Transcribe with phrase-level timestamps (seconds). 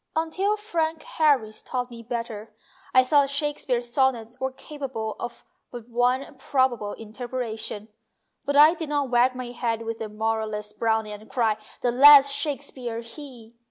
[0.15, 2.55] Until Frank Harris taught me better
[2.91, 7.87] I thought Shakespeare's Sonnets were capable of but one probable interpretation;
[8.43, 12.31] but I did not wag my head with the moralist Browning and cry, "The less
[12.31, 13.57] Shakespeare he